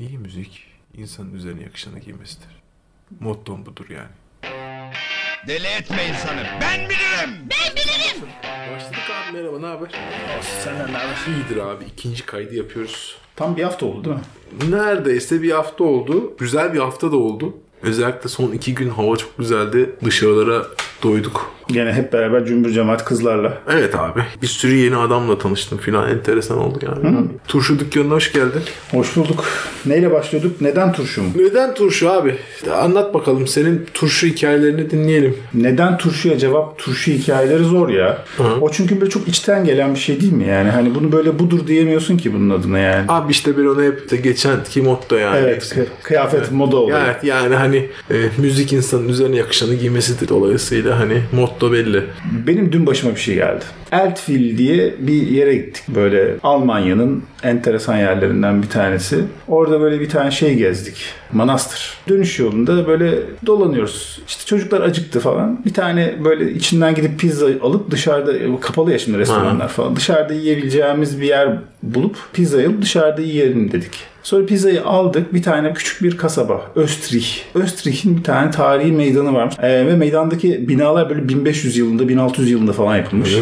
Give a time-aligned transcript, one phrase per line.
[0.00, 0.64] İyi müzik
[0.94, 2.48] insanın üzerine yakışanı giymesidir.
[3.20, 4.08] Mottom budur yani.
[5.48, 6.46] Deli etme insanı.
[6.60, 6.80] Ben
[7.76, 8.28] bilirim.
[8.74, 9.90] Başladık abi merhaba ne haber?
[10.64, 11.16] Senden ne haber?
[11.28, 13.16] İyidir abi ikinci kaydı yapıyoruz.
[13.36, 14.76] Tam bir hafta oldu değil mi?
[14.76, 16.36] Neredeyse bir hafta oldu.
[16.38, 17.56] Güzel bir hafta da oldu.
[17.82, 19.90] Özellikle son iki gün hava çok güzeldi.
[20.04, 20.66] Dışarılara
[21.02, 21.50] doyduk.
[21.68, 23.58] Gene hep beraber cümbür cemaat kızlarla.
[23.72, 24.20] Evet abi.
[24.42, 26.10] Bir sürü yeni adamla tanıştım filan.
[26.10, 27.16] Enteresan oldu yani.
[27.48, 28.62] Turşu dükkanına hoş geldin.
[28.90, 29.44] Hoş bulduk.
[29.86, 30.60] Neyle başlıyorduk?
[30.60, 31.28] Neden turşu mu?
[31.36, 32.36] Neden turşu abi?
[32.82, 33.46] Anlat bakalım.
[33.46, 35.36] Senin turşu hikayelerini dinleyelim.
[35.54, 36.78] Neden turşuya cevap?
[36.78, 38.24] Turşu hikayeleri zor ya.
[38.60, 40.70] O çünkü böyle çok içten gelen bir şey değil mi yani?
[40.70, 43.04] Hani bunu böyle budur diyemiyorsun ki bunun adına yani.
[43.08, 45.36] Abi işte ben onu hep de geçen ki motto yani.
[45.38, 47.00] Evet, kı- kıyafet moda oluyor.
[47.04, 52.04] Evet yani hani e, müzik insanın üzerine yakışanı giymesidir dolayısıyla hani motto belli.
[52.46, 53.64] Benim dün başıma bir şey geldi.
[53.92, 55.84] Eltville diye bir yere gittik.
[55.88, 59.24] Böyle Almanya'nın enteresan yerlerinden bir tanesi.
[59.48, 61.04] Orada böyle bir tane şey gezdik.
[61.32, 61.94] Manastır.
[62.08, 64.22] Dönüş yolunda böyle dolanıyoruz.
[64.28, 65.64] İşte çocuklar acıktı falan.
[65.64, 69.96] Bir tane böyle içinden gidip pizza alıp dışarıda kapalı ya şimdi restoranlar falan.
[69.96, 74.10] Dışarıda yiyebileceğimiz bir yer bulup pizzayı alıp dışarıda yiyelim dedik.
[74.22, 75.34] Sonra pizzayı aldık.
[75.34, 76.70] Bir tane küçük bir kasaba.
[76.74, 77.28] Östrich.
[77.54, 79.54] Östrich'in bir tane tarihi meydanı varmış.
[79.62, 83.36] Ee, ve meydandaki binalar böyle 1500 yılında, 1600 yılında falan yapılmış.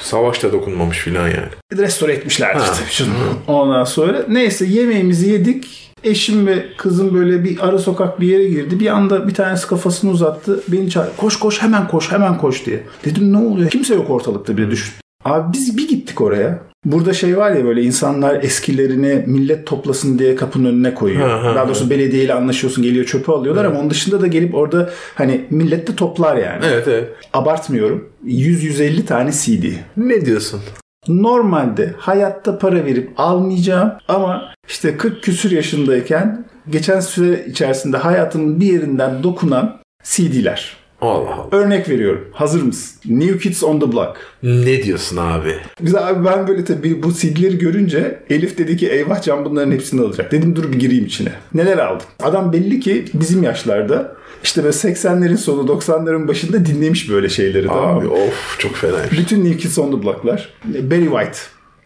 [0.00, 1.48] Savaşta dokunmamış filan yani.
[1.76, 2.64] Restore etmişler Ha.
[2.72, 2.84] işte.
[2.90, 3.12] Şunu.
[3.46, 5.82] Ondan sonra neyse yemeğimizi yedik.
[6.04, 8.80] Eşim ve kızım böyle bir ara sokak bir yere girdi.
[8.80, 10.60] Bir anda bir tanesi kafasını uzattı.
[10.68, 11.10] Beni çağırdı.
[11.16, 12.82] Koş koş hemen koş hemen koş diye.
[13.04, 13.70] Dedim ne oluyor?
[13.70, 14.94] Kimse yok ortalıkta bile düşün.
[15.24, 16.58] Abi biz bir gittik oraya.
[16.86, 21.28] Burada şey var ya böyle insanlar eskilerini millet toplasın diye kapının önüne koyuyor.
[21.28, 24.90] Ha, ha, Daha doğrusu belediyeyle anlaşıyorsun geliyor çöpü alıyorlar ama onun dışında da gelip orada
[25.14, 26.64] hani millet de toplar yani.
[26.66, 27.08] Evet evet.
[27.32, 28.08] Abartmıyorum.
[28.26, 29.64] 100-150 tane CD.
[29.96, 30.60] Ne diyorsun?
[31.08, 38.72] Normalde hayatta para verip almayacağım ama işte 40 küsür yaşındayken geçen süre içerisinde hayatımın bir
[38.72, 40.76] yerinden dokunan CD'ler.
[41.00, 41.46] Allah Allah.
[41.52, 42.24] Örnek veriyorum.
[42.32, 43.00] Hazır mısın?
[43.06, 44.16] New Kids on the Block.
[44.42, 45.54] Ne diyorsun abi?
[45.80, 50.00] Biz abi ben böyle tabii bu CD'leri görünce Elif dedi ki eyvah can bunların hepsini
[50.00, 50.32] alacak.
[50.32, 51.32] Dedim dur bir gireyim içine.
[51.54, 52.06] Neler aldım?
[52.22, 57.98] Adam belli ki bizim yaşlarda işte böyle 80'lerin sonu 90'ların başında dinlemiş böyle şeyleri tamam
[57.98, 58.12] Abi mı?
[58.12, 59.18] of çok fenaymış.
[59.18, 60.48] Bütün New Kids on the Block'lar.
[60.64, 61.38] Barry White.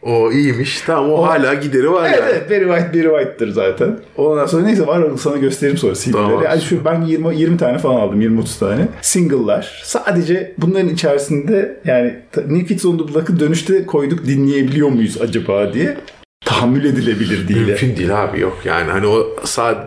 [0.03, 0.81] O iyiymiş.
[0.87, 2.31] Tamam o, hala gideri var Evet, yani.
[2.33, 3.97] evet Barry White, Barry White'dır zaten.
[4.17, 6.13] Ondan sonra neyse var onu sana göstereyim sonra CD'leri.
[6.13, 6.43] Tamam.
[6.45, 8.89] Yani şu ben 20 20 tane falan aldım, 20 30 tane.
[9.03, 9.81] Single'lar.
[9.85, 12.15] Sadece bunların içerisinde yani
[12.49, 15.97] New Kids on the Block'ı dönüşte koyduk dinleyebiliyor muyuz acaba diye
[16.51, 17.67] tahammül edilebilir değil.
[17.67, 19.27] Mümkün değil abi yok yani hani o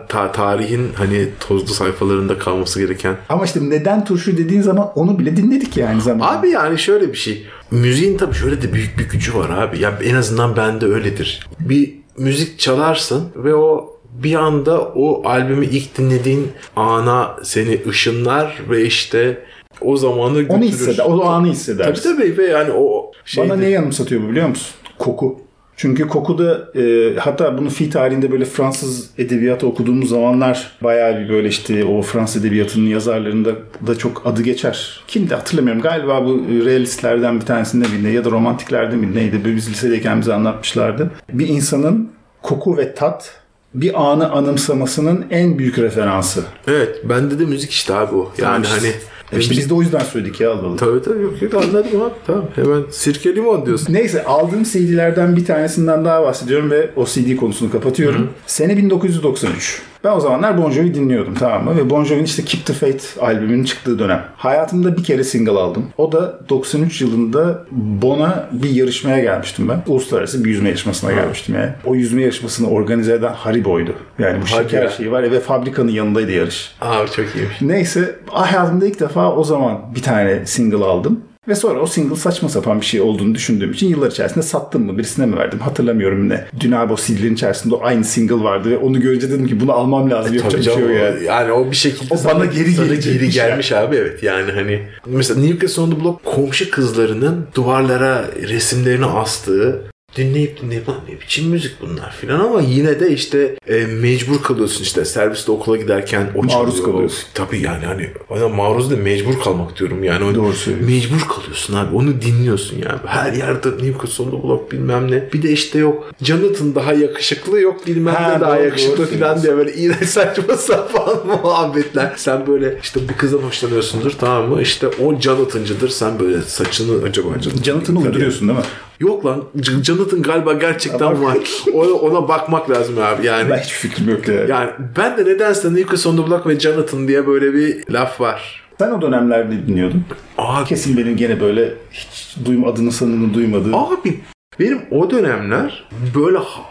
[0.08, 3.16] ta- tarihin hani tozlu sayfalarında kalması gereken.
[3.28, 6.38] Ama işte neden turşu dediğin zaman onu bile dinledik yani zaman.
[6.38, 7.46] Abi yani şöyle bir şey.
[7.70, 9.80] Müziğin tabii şöyle de büyük bir gücü var abi.
[9.80, 11.46] Ya en azından bende öyledir.
[11.60, 18.84] Bir müzik çalarsın ve o bir anda o albümü ilk dinlediğin ana seni ışınlar ve
[18.84, 19.44] işte
[19.80, 20.54] o zamanı götürür.
[20.58, 22.16] onu hisseder, o anı Tabii hissedersin.
[22.16, 24.74] tabii ve yani o şey Bana ne anımsatıyor bu biliyor musun?
[24.98, 25.40] Koku.
[25.76, 31.28] Çünkü koku da e, hatta bunu fi tarihinde böyle Fransız edebiyatı okuduğumuz zamanlar bayağı bir
[31.28, 33.50] böyle işte o Fransız edebiyatının yazarlarında
[33.86, 35.00] da çok adı geçer.
[35.08, 35.82] Kimdi hatırlamıyorum.
[35.82, 39.40] Galiba bu realistlerden bir tanesinde birinde ya da romantiklerden bir neydi.
[39.44, 41.10] Biz lisedeyken bize anlatmışlardı.
[41.32, 42.10] Bir insanın
[42.42, 43.34] koku ve tat
[43.74, 46.44] bir anı anımsamasının en büyük referansı.
[46.68, 48.32] Evet bende de müzik işte abi o.
[48.38, 48.92] Yani Tamam hani
[49.34, 50.76] E işte biz de o yüzden söyledik ya Allah.
[50.76, 53.92] Tabii tabii yok yok anladım abi tamam hemen sirke limon diyorsun.
[53.92, 58.30] Neyse aldığım CD'lerden bir tanesinden daha bahsediyorum ve o CD konusunu kapatıyorum.
[58.46, 59.82] Sene 1993.
[60.04, 61.76] Ben o zamanlar Bon Jovi dinliyordum tamam mı?
[61.76, 64.24] Ve Bon Jovi'nin işte Keep the Faith albümünün çıktığı dönem.
[64.36, 65.86] Hayatımda bir kere single aldım.
[65.98, 69.82] O da 93 yılında Bon'a bir yarışmaya gelmiştim ben.
[69.86, 71.70] Uluslararası bir yüzme yarışmasına gelmiştim yani.
[71.84, 73.94] O yüzme yarışmasını organize eden Haribo'ydu.
[74.18, 76.74] Yani bu Hadi şeker şeyi var ve fabrikanın yanındaydı yarış.
[76.80, 77.60] Abi çok iyiymiş.
[77.60, 81.20] Neyse hayatımda ilk defa o zaman bir tane single aldım.
[81.48, 84.98] Ve sonra o single saçma sapan bir şey olduğunu düşündüğüm için yıllar içerisinde sattım mı
[84.98, 86.44] birisine mi verdim hatırlamıyorum ne.
[86.60, 89.72] Dün abi o CD'lerin içerisinde o aynı single vardı ve onu görünce dedim ki bunu
[89.72, 91.24] almam lazım yapacak Tabii bir şey yok o- yani.
[91.24, 95.40] yani o bir şekilde O bana geri gelecekmiş geri gelmiş abi evet yani hani mesela
[95.40, 99.82] New Kids on the Block komşu kızlarının duvarlara resimlerini astığı
[100.16, 105.04] dinleyip dinleyip ne biçim müzik bunlar filan ama yine de işte e, mecbur kalıyorsun işte
[105.04, 106.84] serviste okula giderken o Maruz çalıyor.
[106.84, 107.24] kalıyorsun.
[107.34, 110.24] Tabii yani hani bana maruz da mecbur kalmak diyorum yani.
[110.24, 110.94] O- Doğru söylüyorsun.
[110.94, 112.98] Mecbur kalıyorsun abi onu dinliyorsun yani.
[113.06, 115.32] Her yerde New Kids on the Block bilmem ne.
[115.32, 119.06] Bir de işte yok Jonathan daha yakışıklı yok bilmem Ha, ne daha doğru, yakışıklı doğru
[119.06, 122.12] filan diye böyle iğrenç saçma sapan muhabbetler.
[122.16, 124.62] Sen böyle işte bir kızdan hoşlanıyorsundur tamam mı?
[124.62, 125.88] İşte o Jonathan'cıdır.
[125.88, 127.62] Sen böyle saçını acaba Jonathan.
[127.62, 128.64] Jonathan'ı uyduruyorsun değil mi?
[129.00, 129.44] Yok lan
[129.82, 131.38] Jonathan galiba gerçekten var.
[131.74, 133.50] Ona, ona bakmak lazım abi yani.
[133.50, 134.34] Ben hiçbir fikrim yok ya.
[134.34, 138.64] Yani ben de nedense Nicholas on the Block ve Jonathan diye böyle bir laf var.
[138.78, 140.04] Sen o dönemlerde dinliyordun.
[140.38, 143.74] Abi, Kesin benim gene böyle hiç duyum adını sanını duymadığım.
[143.74, 144.20] abi
[144.60, 146.64] benim o dönemler böyle ha-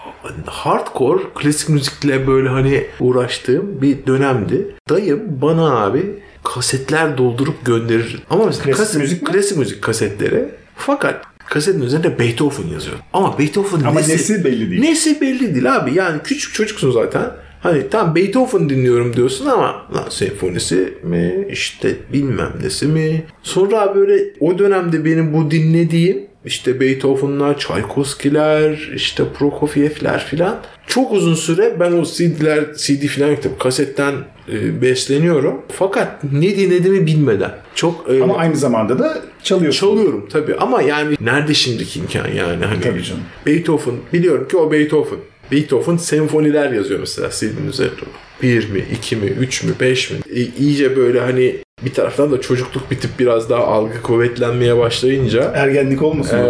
[0.46, 4.76] hardcore klasik müzikle böyle hani uğraştığım bir dönemdi.
[4.90, 6.06] Dayım bana abi
[6.44, 8.24] kasetler doldurup gönderir.
[8.30, 9.32] Ama mesela Klasik kaset- müzik mi?
[9.32, 10.46] klasik müzik kasetleri.
[10.76, 11.22] Fakat
[11.54, 12.98] kasetin üzerinde Beethoven yazıyor.
[13.14, 14.82] Ama Beethoven'ın Ama nesi, nesi belli değil.
[14.82, 15.94] Nesi belli değil abi.
[15.94, 17.32] Yani küçük çocuksun zaten.
[17.62, 19.66] Hani tam Beethoven dinliyorum diyorsun ama
[19.96, 23.24] lan senfonisi mi işte bilmem nesi mi.
[23.44, 30.60] Sonra böyle o dönemde benim bu dinlediğim işte Beethoven'lar, Tchaikovsky'ler, işte Prokofiev'ler filan.
[30.88, 34.14] Çok uzun süre ben o CD'ler, CD filan yok tabii kasetten
[34.52, 35.62] e, besleniyorum.
[35.72, 37.52] Fakat ne dinlediğimi bilmeden.
[37.76, 39.88] Çok e, Ama aynı zamanda da çalıyorsun.
[39.88, 43.24] Çalıyorum tabii ama yani nerede şimdiki imkan yani hani Tabii canım.
[43.46, 45.20] Beethoven biliyorum ki o Beethoven.
[45.52, 47.94] Beethoven senfoniler yazıyor mesela CD'nin üzerinde.
[48.42, 50.18] Bir mi, iki mi, üç mü, beş mi?
[50.36, 51.56] E, iyice böyle hani
[51.86, 56.44] bir taraftan da çocukluk bitip biraz daha algı kuvvetlenmeye başlayınca Ergenlik olmasın e,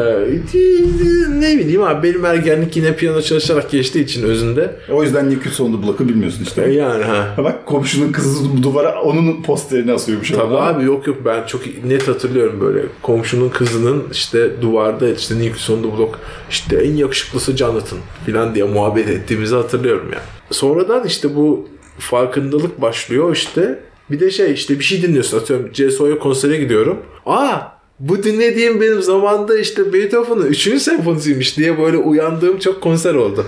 [1.40, 4.76] ne bileyim abi benim ergenlik yine piyano çalışarak geçtiği için özünde.
[4.92, 6.72] O yüzden Nick Son'da Block'ı bilmiyorsun işte.
[6.72, 7.36] Yani ha.
[7.38, 10.34] Bak komşunun kızı duvara onun posterini asıyormuş.
[10.34, 10.62] Orada.
[10.62, 15.78] abi yok yok ben çok net hatırlıyorum böyle komşunun kızının işte duvarda işte Nick on
[15.78, 16.20] the Block
[16.50, 20.24] işte en yakışıklısı Jonathan filan diye muhabbet ettiğimizi hatırlıyorum yani.
[20.52, 21.68] Sonradan işte bu
[22.00, 23.80] farkındalık başlıyor işte.
[24.12, 26.98] Bir de şey işte bir şey dinliyorsun atıyorum CSO'ya konsere gidiyorum.
[27.26, 27.58] Aa
[28.00, 30.82] bu dinlediğim benim zamanda işte Beethoven'ın 3.
[30.82, 33.46] senfonisiymiş diye böyle uyandığım çok konser oldu.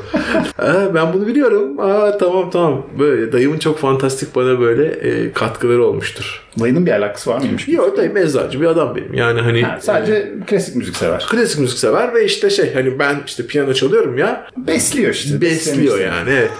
[0.58, 1.80] Aa, ben bunu biliyorum.
[1.80, 2.86] Aa tamam tamam.
[3.00, 6.42] Böyle dayımın çok fantastik bana böyle e, katkıları olmuştur.
[6.60, 7.68] Dayının bir alakası var mıymış?
[7.68, 9.14] Yok dayım eczacı bir adam benim.
[9.14, 11.26] Yani hani Ha, sadece klasik müzik sever.
[11.32, 15.42] klasik müzik sever ve işte şey hani ben işte piyano çalıyorum ya Besliyor işte.
[15.42, 16.52] besliyor yani evet.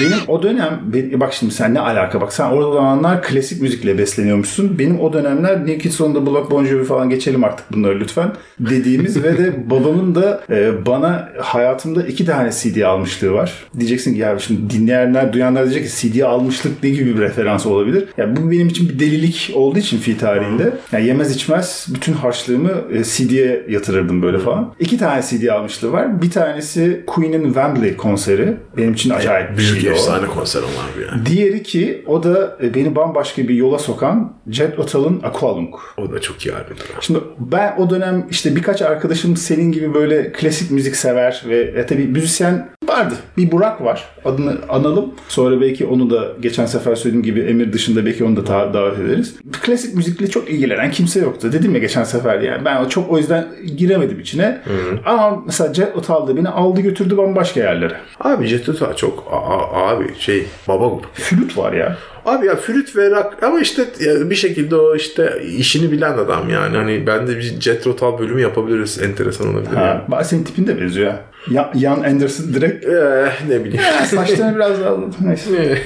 [0.00, 0.80] Benim o dönem,
[1.20, 4.78] bak şimdi sen ne alaka bak sen orada zamanlar klasik müzikle besleniyormuşsun.
[4.78, 8.32] Benim o dönemler New Kids on the Block, Bon Jovi falan geçelim artık bunları lütfen
[8.60, 13.52] dediğimiz ve de babamın da e, bana hayatımda iki tane CD almışlığı var.
[13.78, 18.04] Diyeceksin ki ya şimdi dinleyenler, duyanlar diyecek ki CD almışlık ne gibi bir referans olabilir?
[18.16, 20.72] Ya bu benim için bir delilik olduğu için fi tarihinde.
[20.92, 24.74] Yani yemez içmez bütün harçlığımı e, CD'ye yatırırdım böyle falan.
[24.80, 26.22] İki tane CD almışlığı var.
[26.22, 28.56] Bir tanesi Queen'in Wembley konseri.
[28.76, 29.92] Benim için acayip bir Büyük o.
[29.92, 31.26] efsane konser abi yani.
[31.26, 35.74] Diğeri ki o da e, beni bambaşka bir yola sokan Jet Otal'ın Aqualung.
[35.96, 36.84] O da çok iyi albümdür.
[37.00, 41.86] Şimdi ben o dönem işte birkaç arkadaşım senin gibi böyle klasik müzik sever ve e,
[41.86, 43.14] tabii müzisyen vardı.
[43.36, 44.04] Bir Burak var.
[44.24, 45.14] Adını analım.
[45.28, 48.98] Sonra belki onu da geçen sefer söylediğim gibi Emir dışında belki onu da ta- davet
[48.98, 49.34] ederiz.
[49.62, 51.52] Klasik müzikle çok ilgilenen kimse yoktu.
[51.52, 52.64] Dedim ya geçen sefer yani.
[52.64, 53.46] Ben çok o yüzden
[53.76, 54.60] giremedim içine.
[55.04, 57.96] Ama mesela Jet Otal da beni aldı götürdü bambaşka yerlere.
[58.20, 61.06] Abi Jet Li çok a- abi şey baba grup.
[61.14, 61.96] Flüt var ya.
[62.26, 63.84] Abi ya flüt ve rock ama işte
[64.30, 66.76] bir şekilde o işte işini bilen adam yani.
[66.76, 69.02] Hani ben de bir Jet Rotal bölümü yapabiliriz.
[69.02, 69.70] Enteresan olabilir.
[69.76, 69.86] yani.
[69.86, 71.20] Ha, bak senin tipin de benziyor ya.
[71.50, 73.82] Ya- Ian Anderson direkt Eh, ne bileyim.
[74.10, 75.78] Saçlarını biraz daha neyse.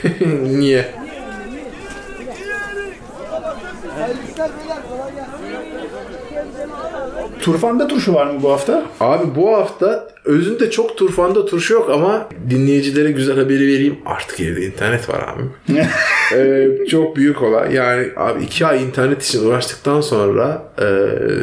[0.47, 0.85] Niye?
[7.41, 8.83] Turfanda turşu var mı bu hafta?
[9.01, 13.99] Abi bu hafta özünde çok turfanda turşu yok ama dinleyicilere güzel haberi vereyim.
[14.07, 15.43] Artık evde internet var abi.
[16.37, 17.75] Ee, çok büyük olay.
[17.75, 20.87] Yani abi iki ay internet için uğraştıktan sonra e,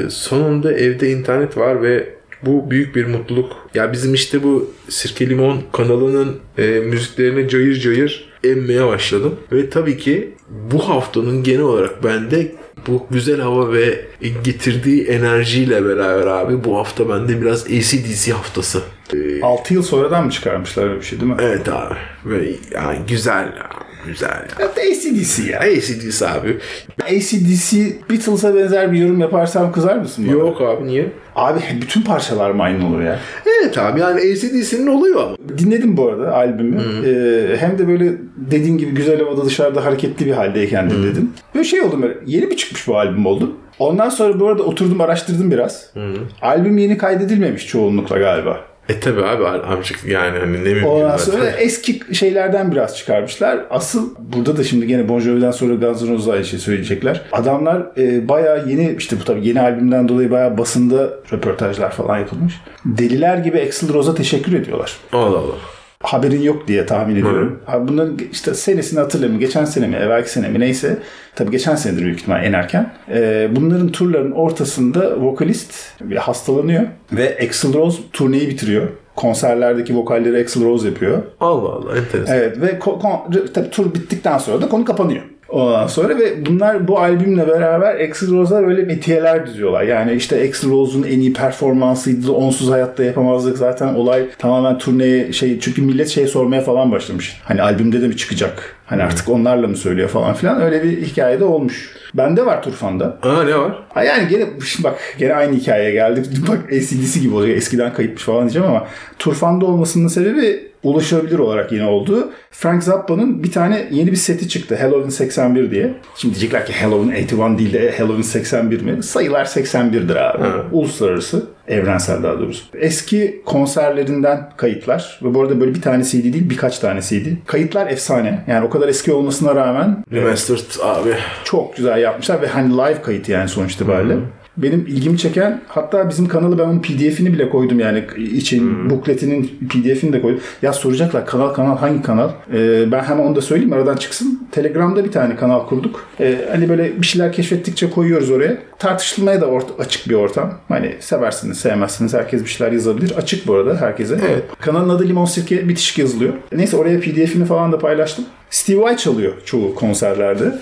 [0.09, 2.09] sonunda evde internet var ve
[2.45, 3.51] bu büyük bir mutluluk.
[3.73, 9.35] Ya bizim işte bu Sirke Limon kanalının e, müziklerini cayır cayır emmeye başladım.
[9.51, 10.33] Ve tabii ki
[10.71, 12.51] bu haftanın genel olarak bende
[12.87, 14.05] bu güzel hava ve
[14.43, 18.81] getirdiği enerjiyle beraber abi bu hafta bende biraz ACDC haftası.
[19.13, 21.37] Ee, 6 yıl sonradan mı çıkarmışlar öyle bir şey değil mi?
[21.41, 21.95] evet abi.
[22.25, 23.69] Ve yani güzel ya.
[24.07, 24.45] Güzel ya.
[24.59, 25.59] Evet, ACDC ya.
[25.59, 26.57] ACDC abi.
[27.03, 30.37] ACDC Beatles'a benzer bir yorum yaparsam kızar mısın bana?
[30.37, 31.07] Yok abi niye?
[31.35, 33.19] Abi bütün parçalar mı aynı olur ya?
[33.61, 35.35] Evet abi yani ACDC'nin oluyor ama.
[35.57, 36.81] Dinledim bu arada albümü.
[37.05, 41.31] Ee, hem de böyle dediğin gibi güzel havada dışarıda hareketli bir haldeyken dinledim.
[41.55, 42.13] Böyle şey oldum böyle.
[42.25, 43.55] Yeni mi çıkmış bu albüm oldu?
[43.79, 45.93] Ondan sonra bu arada oturdum araştırdım biraz.
[46.41, 48.59] Albüm yeni kaydedilmemiş çoğunlukla galiba.
[48.89, 53.59] E tabi abi amcık yani hani ne mümkün Ondan sonra eski şeylerden biraz çıkarmışlar.
[53.69, 57.21] Asıl burada da şimdi gene Bon Jovi'den sonra Guns N' Roses'a şey söyleyecekler.
[57.31, 62.53] Adamlar e, bayağı yeni işte bu tabii yeni albümden dolayı bayağı basında röportajlar falan yapılmış.
[62.85, 64.97] Deliler gibi Axl Rose'a teşekkür ediyorlar.
[65.13, 65.78] Allah Allah.
[66.03, 67.59] Haberin yok diye tahmin ediyorum.
[67.67, 69.39] Abi bunların işte senesini hatırlamıyorum.
[69.39, 70.97] Geçen sene mi, evvelki sene mi neyse.
[71.35, 72.93] Tabii geçen senedir büyük ihtimal en erken.
[73.09, 78.87] Ee, bunların turların ortasında vokalist bir hastalanıyor ve Axl Rose turneyi bitiriyor.
[79.15, 81.21] Konserlerdeki vokalleri Axl Rose yapıyor.
[81.39, 82.35] Allah Allah enteresan.
[82.37, 85.21] Evet ve ko- kon- tabii tur bittikten sonra da konu kapanıyor.
[85.49, 89.83] Ondan sonra ve bunlar bu albümle beraber Axl Rose'a böyle metiyeler diziyorlar.
[89.83, 92.31] Yani işte Axl Rose'un en iyi performansıydı.
[92.31, 93.57] Onsuz hayatta yapamazdık.
[93.57, 97.41] Zaten olay tamamen turneye şey çünkü millet şey sormaya falan başlamış.
[97.43, 98.75] Hani albümde de mi çıkacak?
[98.85, 100.61] Hani artık onlarla mı söylüyor falan filan.
[100.61, 101.95] Öyle bir hikaye de olmuş.
[102.13, 103.17] Bende var Turfan'da.
[103.23, 103.83] Aa ne var?
[103.93, 104.45] Ha yani gene
[104.83, 106.25] bak gene aynı hikayeye geldik.
[106.47, 107.57] Bak ACDC gibi olacak.
[107.57, 108.87] Eskiden kayıtmış falan diyeceğim ama
[109.19, 112.29] Turfan'da olmasının sebebi ulaşılabilir olarak yine oldu.
[112.51, 114.75] Frank Zappa'nın bir tane yeni bir seti çıktı.
[114.75, 115.93] Halloween 81 diye.
[116.15, 119.03] Şimdi diyecekler ki Halloween 81 değil de Halloween 81 mi?
[119.03, 120.43] Sayılar 81'dir abi.
[120.71, 121.45] Uluslararası.
[121.67, 122.63] Evrensel daha doğrusu.
[122.73, 125.19] Eski konserlerinden kayıtlar.
[125.23, 127.25] Ve bu arada böyle bir tane CD değil birkaç tane CD.
[127.45, 128.43] Kayıtlar efsane.
[128.47, 131.13] Yani o kadar eski olmasına rağmen Remastered abi.
[131.43, 134.15] çok güzel yapmışlar ve hani live kayıt yani sonuç itibariyle.
[134.63, 140.13] Benim ilgimi çeken hatta bizim kanalı ben onun pdf'ini bile koydum yani için bukletinin pdf'ini
[140.13, 140.39] de koydum.
[140.61, 142.29] Ya soracaklar kanal kanal hangi kanal?
[142.53, 144.47] Ee, ben hemen onu da söyleyeyim aradan çıksın.
[144.51, 146.05] Telegram'da bir tane kanal kurduk.
[146.19, 148.57] Ee, hani böyle bir şeyler keşfettikçe koyuyoruz oraya.
[148.79, 150.53] Tartışılmaya da ort- açık bir ortam.
[150.67, 153.11] Hani seversiniz sevmezsiniz herkes bir şeyler yazabilir.
[153.17, 154.17] Açık bu arada herkese.
[154.29, 154.43] Evet.
[154.61, 156.33] Kanalın adı Limon Sirke bitişik yazılıyor.
[156.51, 158.25] Neyse oraya pdf'ini falan da paylaştım.
[158.49, 160.53] Steve Vai çalıyor çoğu konserlerde.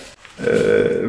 [0.45, 0.51] Ee,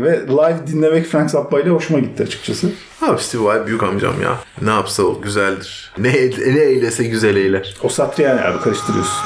[0.03, 2.71] ve live dinlemek Frank Zappa ile hoşuma gitti açıkçası.
[3.03, 4.39] Abi Steve Vai büyük amcam ya.
[4.63, 5.93] Ne yapsa o güzeldir.
[5.99, 6.13] Ne,
[6.55, 7.77] ne eylese güzel eyler.
[7.83, 9.19] O Satriani abi karıştırıyorsun.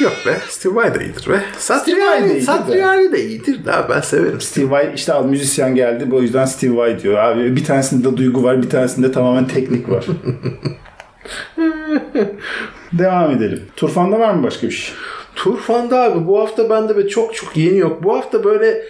[0.00, 1.32] Yok be Steve Vai da iyidir be.
[1.32, 2.40] Vai de Satriani, iyidir de.
[2.40, 4.40] Satriani de iyidir de ben severim.
[4.40, 7.18] Steve Vai işte al müzisyen geldi bu yüzden Steve Vai diyor.
[7.18, 10.04] Abi bir tanesinde duygu var bir tanesinde tamamen teknik var.
[12.92, 13.62] Devam edelim.
[13.76, 14.94] Turfan'da var mı başka bir şey?
[15.42, 18.02] Turfan'da abi bu hafta bende be çok çok yeni yok.
[18.04, 18.82] Bu hafta böyle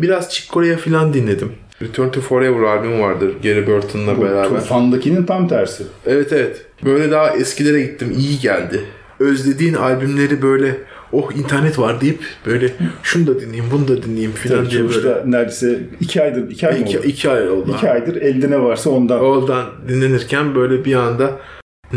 [0.00, 1.52] biraz Chick Corea falan dinledim.
[1.82, 4.48] Return to Forever albüm vardır Gary Burton'la beraber.
[4.48, 5.84] Turfan'dakinin tam tersi.
[6.06, 6.66] Evet evet.
[6.84, 8.14] Böyle daha eskilere gittim.
[8.18, 8.80] iyi geldi.
[9.20, 10.76] Özlediğin albümleri böyle
[11.12, 12.72] oh internet var deyip böyle
[13.02, 15.22] şunu da dinleyeyim bunu da dinleyeyim falan diye böyle.
[15.26, 17.06] Neredeyse iki aydır, iki ay mı İki, oldu?
[17.06, 17.74] iki ay oldu.
[17.76, 19.20] İki aydır elde ne varsa ondan.
[19.20, 21.30] Oradan dinlenirken böyle bir anda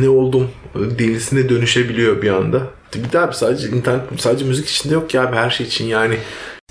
[0.01, 2.67] ne oldum delisine dönüşebiliyor bir anda.
[2.95, 6.15] Bir daha sadece internet sadece müzik içinde yok ya abi her şey için yani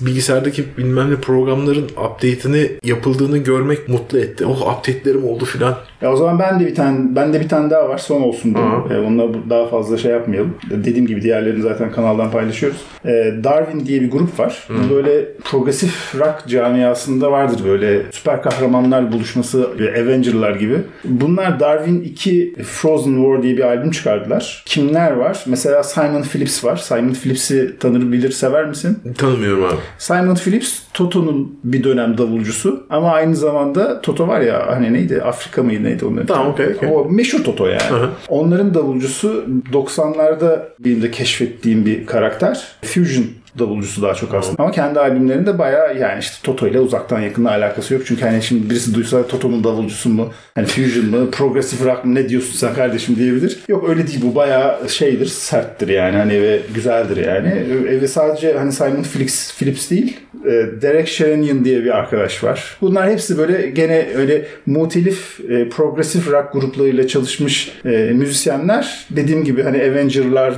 [0.01, 4.45] bilgisayardaki bilmem ne programların update'ini yapıldığını görmek mutlu etti.
[4.45, 5.75] Oh update'lerim oldu filan.
[6.01, 8.55] Ya o zaman ben de bir tane ben de bir tane daha var son olsun
[8.55, 8.65] diye.
[8.65, 8.93] Hı.
[8.93, 10.55] Ee, onunla daha fazla şey yapmayalım.
[10.69, 12.77] Dediğim gibi diğerlerini zaten kanaldan paylaşıyoruz.
[13.05, 14.67] Ee, Darwin diye bir grup var.
[14.69, 19.69] Bu Böyle progresif rock camiasında vardır böyle süper kahramanlar buluşması
[20.01, 20.77] Avenger'lar gibi.
[21.03, 24.63] Bunlar Darwin 2 Frozen War diye bir albüm çıkardılar.
[24.65, 25.43] Kimler var?
[25.45, 26.77] Mesela Simon Phillips var.
[26.77, 28.99] Simon Phillips'i tanır bilir sever misin?
[29.17, 29.88] Tanımıyorum abi.
[29.97, 35.63] Simon Phillips Toto'nun bir dönem davulcusu ama aynı zamanda Toto var ya hani neydi Afrika
[35.63, 36.25] mıydı neydi onların?
[36.25, 36.89] Tamam, okey, okey.
[36.93, 37.81] O meşhur Toto yani.
[37.89, 38.09] hı.
[38.27, 42.67] Onların davulcusu 90'larda benim de keşfettiğim bir karakter.
[42.85, 43.25] Fusion
[43.59, 44.63] davulcusu daha çok aslında.
[44.63, 48.03] Ama kendi albümlerinde bayağı yani işte Toto ile uzaktan yakından alakası yok.
[48.05, 50.33] Çünkü hani şimdi birisi duysa Toto'nun davulcusu mu?
[50.55, 51.31] Hani Fusion mu?
[51.31, 52.15] Progressive rock mı?
[52.15, 53.59] Ne diyorsun sen kardeşim diyebilir.
[53.67, 57.65] Yok öyle değil bu bayağı şeydir, serttir yani hani ve güzeldir yani.
[58.01, 62.77] Ve sadece hani Simon Phillips, Phillips değil e, Derek Sherinian diye bir arkadaş var.
[62.81, 69.07] Bunlar hepsi böyle gene öyle muhtelif e, progresif rock gruplarıyla çalışmış e, müzisyenler.
[69.09, 70.53] Dediğim gibi hani Avenger'lar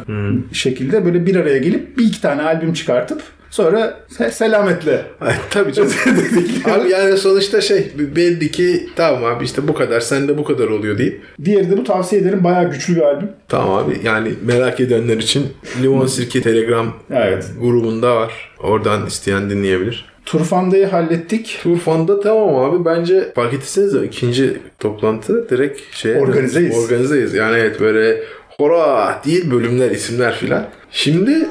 [0.53, 5.05] şekilde böyle bir araya gelip bir iki tane albüm çıkartıp sonra se- selametle.
[5.21, 5.91] Ay, tabii canım.
[6.65, 10.98] abi yani sonuçta şey belli ki tamam abi işte bu kadar sende bu kadar oluyor
[10.98, 12.43] deyip Diğeri de bu tavsiye ederim.
[12.43, 13.29] Bayağı güçlü bir albüm.
[13.48, 15.48] tamam abi yani merak edenler için
[15.81, 17.45] Limon Sirke Telegram Evet.
[17.62, 18.51] grubunda var.
[18.60, 20.12] Oradan isteyen dinleyebilir.
[20.25, 21.60] Turfanda'yı hallettik.
[21.63, 26.77] Turfan'da tamam abi bence fark etseniz ikinci toplantı direkt şey Organizeyiz.
[26.77, 27.33] Organizeyiz.
[27.33, 28.24] Yani evet böyle
[28.57, 30.65] hora değil bölümler isimler filan.
[30.91, 31.48] Şimdi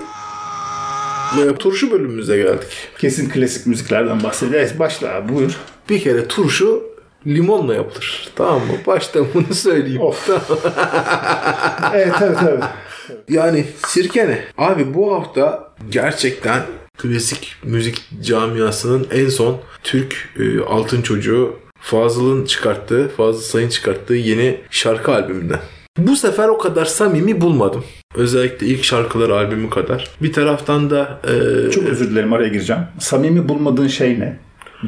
[1.59, 2.69] turşu bölümümüze geldik.
[2.99, 4.79] Kesin klasik müziklerden bahsedeceğiz.
[4.79, 5.57] Başla abi buyur.
[5.89, 6.83] Bir kere turşu
[7.27, 8.29] limonla yapılır.
[8.37, 8.73] Tamam mı?
[8.87, 10.01] Baştan bunu söyleyeyim.
[10.01, 10.31] Of.
[11.95, 12.65] evet evet evet.
[13.29, 14.45] Yani sirke ne?
[14.59, 16.63] Abi bu hafta gerçekten
[16.99, 24.61] klasik müzik camiasının en son Türk e, altın çocuğu Fazıl'ın çıkarttığı, Fazıl Say'ın çıkarttığı yeni
[24.71, 25.61] şarkı albümünden.
[25.99, 27.85] Bu sefer o kadar samimi bulmadım.
[28.15, 30.09] Özellikle ilk şarkılar albümü kadar.
[30.23, 32.83] Bir taraftan da e, Çok özür dilerim araya gireceğim.
[32.99, 34.37] Samimi bulmadığın şey ne?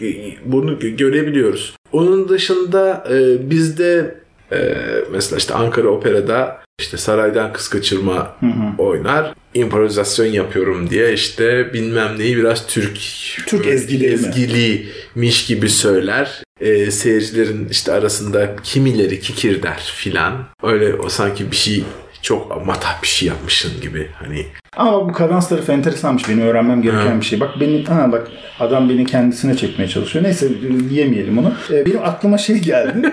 [0.44, 1.76] bunu görebiliyoruz.
[1.92, 4.21] Onun dışında e, bizde
[4.52, 4.74] e,
[5.12, 8.36] mesela işte Ankara Opera'da işte saraydan kız kaçırma
[8.78, 9.34] oynar.
[9.54, 12.98] improvizasyon yapıyorum diye işte bilmem neyi biraz Türk
[13.46, 14.14] Türk ezgileri mi?
[14.14, 16.42] ezgiliymiş gibi söyler.
[16.60, 20.46] Ee, seyircilerin işte arasında kimileri kikir der filan.
[20.62, 21.84] Öyle o sanki bir şey
[22.22, 24.46] çok matah bir şey yapmışsın gibi hani
[24.76, 26.28] Ama bu kadans tarafı enteresanmış.
[26.28, 27.20] Benim öğrenmem gereken Ha.
[27.20, 27.40] bir şey.
[27.40, 28.28] Bak beni, ha bak
[28.60, 30.24] adam beni kendisine çekmeye çalışıyor.
[30.24, 30.48] Neyse
[30.90, 31.54] diyemeyelim onu.
[31.70, 33.12] Ee, benim aklıma şey geldi.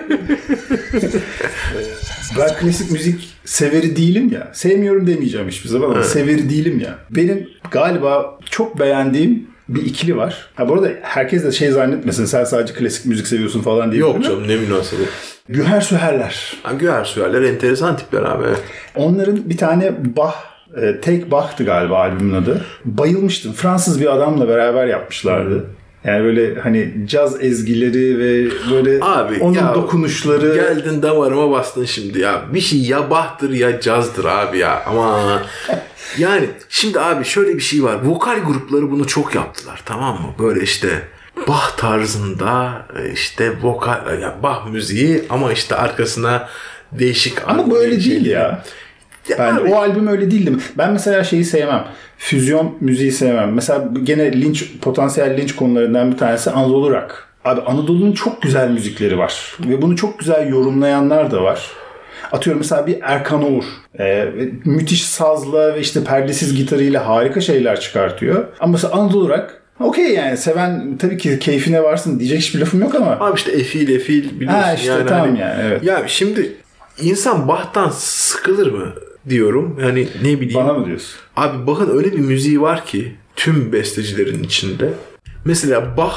[2.38, 4.50] ben klasik müzik severi değilim ya.
[4.52, 6.98] Sevmiyorum demeyeceğim hiçbir zaman ama severi değilim ya.
[7.10, 10.50] Benim galiba çok beğendiğim bir ikili var.
[10.54, 14.00] Ha bu arada herkes de şey zannetmesin sen sadece klasik müzik seviyorsun falan diye.
[14.00, 15.08] yok canım ne münasebet.
[15.50, 16.54] Güher Süherler.
[16.62, 18.44] Ha, Güher Süherler enteresan tipler abi.
[18.48, 18.62] evet.
[18.94, 20.34] Onların bir tane Bach,
[20.76, 22.64] e, Take Bach'tı galiba albümün adı.
[22.84, 23.52] Bayılmıştım.
[23.52, 25.64] Fransız bir adamla beraber yapmışlardı.
[26.04, 30.54] Yani böyle hani caz ezgileri ve böyle Abi onun ya, dokunuşları.
[30.54, 32.42] Geldin damarıma bastın şimdi ya.
[32.54, 34.82] Bir şey ya bahtır ya cazdır abi ya.
[34.86, 35.42] Ama
[36.18, 37.96] yani şimdi abi şöyle bir şey var.
[38.04, 40.28] Vokal grupları bunu çok yaptılar tamam mı?
[40.38, 40.88] Böyle işte
[41.48, 46.48] Bach tarzında işte vokal ya Bach müziği ama işte arkasına
[46.92, 48.62] değişik Ama bu öyle değil ya.
[49.28, 50.58] Ya Ben abi, o albüm öyle değildi mi?
[50.78, 51.84] Ben mesela şeyi sevmem.
[52.18, 53.52] Füzyon müziği sevmem.
[53.52, 57.28] Mesela gene linç potansiyel linç konularından bir tanesi Anadolu Rock.
[57.44, 59.56] Abi Anadolu'nun çok güzel müzikleri var.
[59.60, 61.66] Ve bunu çok güzel yorumlayanlar da var.
[62.32, 63.64] Atıyorum mesela bir Erkan Oğur.
[63.98, 64.28] Ee,
[64.64, 68.44] müthiş sazla ve işte perdesiz gitarıyla harika şeyler çıkartıyor.
[68.60, 72.94] Ama mesela Anadolu Rock okey yani seven tabii ki keyfine varsın diyecek hiçbir lafım yok
[72.94, 73.10] ama.
[73.20, 75.06] Abi işte efil efil biliyorsun Ha işte yani.
[75.08, 75.84] tamam hani- yani evet.
[75.84, 76.52] Ya şimdi
[77.02, 78.94] insan Bach'tan sıkılır mı
[79.28, 79.78] diyorum.
[79.82, 80.54] Yani ne bileyim.
[80.54, 81.10] Bana mı diyorsun?
[81.36, 84.88] Abi Bach'ın öyle bir müziği var ki tüm bestecilerin içinde.
[85.44, 86.14] Mesela Bach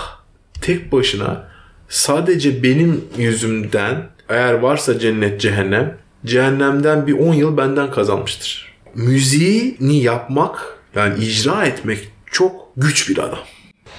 [0.61, 1.47] tek başına
[1.89, 3.95] sadece benim yüzümden
[4.29, 8.73] eğer varsa cennet cehennem cehennemden bir 10 yıl benden kazanmıştır.
[8.95, 13.39] Müziğini yapmak yani icra etmek çok güç bir adam.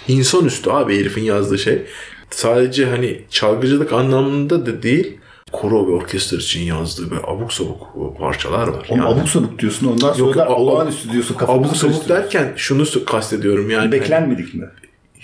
[0.09, 1.83] İnsanüstü abi herifin yazdığı şey.
[2.31, 5.19] Sadece hani çalgıcılık anlamında da değil
[5.53, 7.87] koro ve orkestra için yazdığı böyle abuk sabuk
[8.19, 8.87] parçalar var.
[8.89, 11.37] Oğlum Yani- abuk sabuk diyorsun ondan sonra Yok, da olağanüstü diyorsun.
[11.41, 13.93] Abuk sabuk derken şunu kastediyorum yani.
[13.93, 14.65] Beklenmedik mi?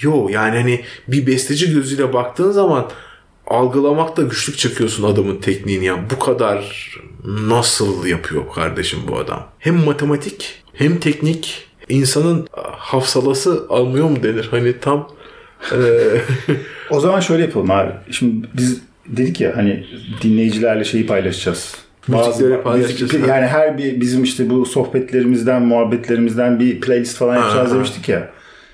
[0.01, 2.91] Yo yani hani bir besteci gözüyle baktığın zaman
[3.47, 6.11] algılamakta güçlük çekiyorsun adamın tekniğini ya.
[6.11, 6.91] Bu kadar
[7.25, 9.47] nasıl yapıyor kardeşim bu adam?
[9.59, 14.48] Hem matematik hem teknik insanın hafsalası almıyor mu denir?
[14.50, 15.09] Hani tam
[15.72, 15.76] e,
[16.90, 17.90] O zaman şöyle yapalım abi.
[18.11, 19.87] Şimdi biz dedik ya hani
[20.22, 21.74] dinleyicilerle şeyi paylaşacağız.
[22.62, 27.74] Paylaşacağız, müzik- yani her bir bizim işte bu sohbetlerimizden, muhabbetlerimizden bir playlist falan yapacağız ha.
[27.74, 28.31] demiştik ya.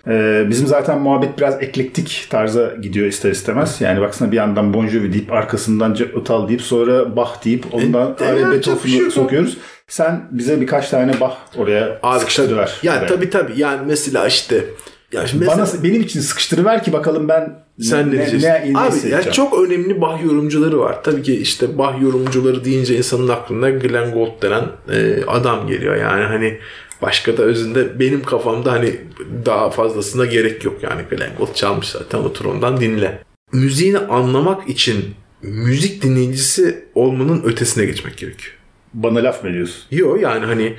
[0.09, 3.77] Ee, bizim zaten muhabbet biraz eklektik tarza gidiyor ister istemez.
[3.81, 8.51] Yani baksana bir yandan Bon Jovi deyip arkasından Utal deyip sonra Bach deyip ondan E,
[8.51, 9.59] Beethoven'u şey sokuyoruz.
[9.89, 12.79] Sen bize birkaç tane Bach oraya Abi sıkıştırıver.
[12.83, 13.07] Ya Oraya.
[13.07, 13.53] tabii tabii.
[13.57, 14.65] Yani mesela işte
[15.13, 18.49] ya şimdi mesela, Bana benim için sıkıştırıver ki bakalım ben sen ne, diyeceksin?
[18.49, 21.05] ne, ne Abi ya çok önemli Bach yorumcuları var.
[21.05, 25.97] Tabii ki işte Bach yorumcuları deyince insanın aklına Glenn Gould denen e, adam geliyor.
[25.97, 26.59] Yani hani
[27.03, 29.01] başka da özünde benim kafamda hani
[29.47, 30.83] daha fazlasına gerek yok.
[30.83, 33.23] Yani Glenn Gould çalmış zaten otur ondan dinle.
[33.53, 38.57] Müziğini anlamak için müzik dinleyicisi olmanın ötesine geçmek gerekiyor.
[38.97, 39.83] Bana laf mı ediyorsun?
[39.91, 40.77] Yok yani hani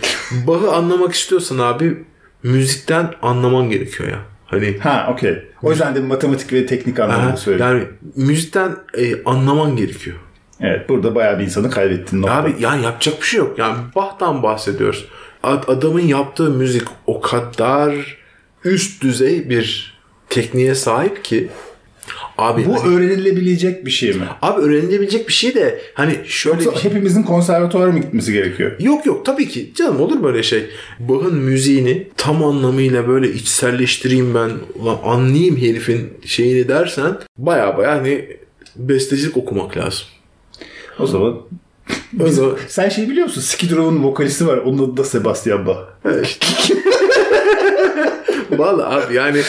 [0.48, 2.04] Bach'ı anlamak istiyorsan abi
[2.44, 4.20] müzikten anlaman gerekiyor ya.
[4.46, 5.44] Hani Ha okey.
[5.64, 7.66] O yüzden de matematik ve teknik anlamda söyledim.
[7.66, 7.84] yani
[8.16, 10.18] müzikten e, anlaman gerekiyor.
[10.62, 12.22] Evet burada bayağı bir insanı kaybettin.
[12.22, 12.36] nokta.
[12.36, 13.60] Abi yani yapacak bir şey yok.
[13.60, 15.06] Yani Bach'tan bahsediyoruz.
[15.44, 18.18] Ad- Adamın yaptığı müzik o kadar
[18.64, 19.98] üst düzey bir
[20.30, 21.50] tekniğe sahip ki
[22.38, 24.24] abi Bu hani- öğrenilebilecek bir şey mi?
[24.42, 28.72] abi öğrenilebilecek bir şey de hani şöyle Yoksa bir şey- hepimizin konservatuara mı gitmesi gerekiyor?
[28.80, 30.66] Yok yok tabii ki canım olur böyle şey.
[31.00, 38.26] Bach'ın müziğini tam anlamıyla böyle içselleştireyim ben ulan anlayayım herifin şeyini dersen baya baya hani
[38.76, 40.06] bestecilik okumak lazım.
[41.00, 41.38] O zaman
[42.24, 43.42] O zaman sen şey biliyor musun?
[43.42, 44.58] Skid Row'un vokalisti var.
[44.58, 45.78] Onun adı da Sebastian Bach.
[48.58, 49.42] Valla abi yani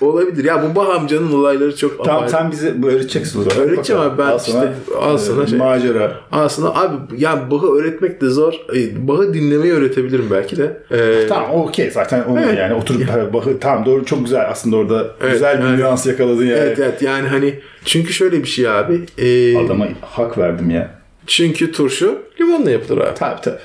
[0.00, 0.44] olabilir.
[0.44, 2.30] Ya bu Bach amcanın olayları çok Tamam apayrı.
[2.30, 3.68] sen bize bu öğreteceksin o zaman.
[3.68, 5.58] Öğreteceğim abi, ben Al sana, işte- al sana e, şey.
[5.58, 6.12] Macera.
[6.32, 8.52] Aslında abi yani Bach'ı öğretmek de zor.
[8.76, 10.76] E, Bach'ı dinlemeyi öğretebilirim belki de.
[10.92, 12.58] Ee, Tamam okey zaten onu Evet.
[12.58, 16.06] yani oturup ha, Bach'ı tamam doğru çok güzel aslında orada Evet, güzel bir yani- nüans
[16.06, 16.58] yakaladın yani.
[16.58, 19.00] Evet evet yani hani çünkü şöyle bir şey abi.
[19.18, 20.90] E, Adama hak verdim ya.
[21.26, 23.14] çünkü turşu limonla yapılır abi.
[23.14, 23.58] Tabii tabii.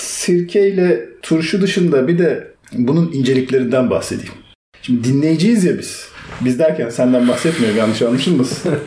[0.00, 4.32] Sirkeyle turşu dışında bir de bunun inceliklerinden bahsedeyim.
[4.82, 6.08] Şimdi dinleyiciyiz ya biz.
[6.40, 8.74] Biz derken senden bahsetmiyorum yanlış anlaşılmasın.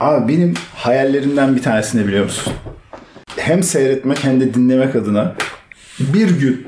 [0.00, 2.52] Abi benim hayallerimden bir tanesini biliyor musun?
[3.36, 5.36] Hem seyretmek hem de dinlemek adına
[6.00, 6.66] bir gün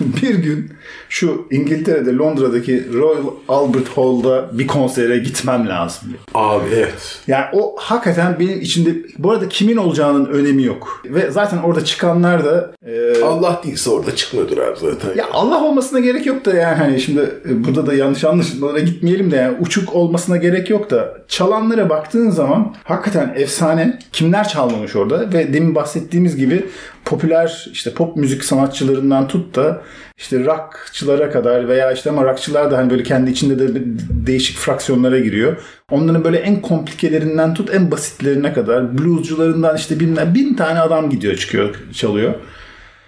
[0.00, 0.72] bir gün
[1.08, 6.08] şu İngiltere'de Londra'daki Royal Albert Hall'da bir konsere gitmem lazım.
[6.34, 7.18] Abi evet.
[7.26, 11.02] Yani o hakikaten benim içinde bu arada kimin olacağının önemi yok.
[11.04, 15.16] Ve zaten orada çıkanlar da e, Allah değilse orada çıkmıyordur abi zaten.
[15.16, 19.30] ya Allah olmasına gerek yok da yani hani şimdi e, burada da yanlış anlaşılmalara gitmeyelim
[19.30, 23.98] de yani uçuk olmasına gerek yok da çalanlara baktığın zaman hakikaten efsane.
[24.12, 26.66] Kimler çalmamış orada ve demin bahsettiğimiz gibi
[27.04, 29.82] popüler işte pop müzik sanatçılarından tut da
[30.16, 33.82] işte rockçılara kadar veya işte ama rockçılar da hani böyle kendi içinde de
[34.26, 35.56] değişik fraksiyonlara giriyor.
[35.90, 41.36] Onların böyle en komplikelerinden tut en basitlerine kadar bluescularından işte bilmem bin tane adam gidiyor
[41.36, 42.34] çıkıyor çalıyor.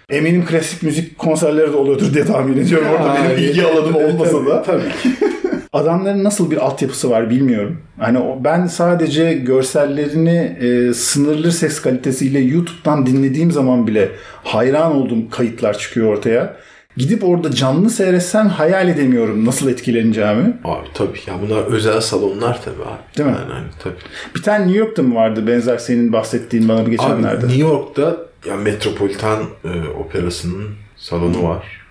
[0.09, 2.87] Eminim klasik müzik konserleri de oluyordur diye tahmin ediyorum.
[2.91, 4.63] Orada benim ilgi alanım olmasa da.
[4.63, 5.09] Tabii ki.
[5.73, 7.81] Adamların nasıl bir altyapısı var bilmiyorum.
[7.99, 14.09] Hani ben sadece görsellerini e, sınırlı ses kalitesiyle YouTube'dan dinlediğim zaman bile
[14.43, 16.55] hayran olduğum kayıtlar çıkıyor ortaya.
[16.97, 20.57] Gidip orada canlı seyretsen hayal edemiyorum nasıl etkileneceğimi.
[20.63, 23.17] Abi tabii ya bunlar özel salonlar tabii abi.
[23.17, 23.35] Değil mi?
[23.39, 23.95] Yani, hani, tabii.
[24.35, 27.45] Bir tane New York'ta mı vardı benzer senin bahsettiğin bana bir Abi geçenlerde?
[27.47, 31.87] New York'ta ya Metropolitan e, Operası'nın salonu var.